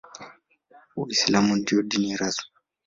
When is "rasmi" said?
2.17-2.51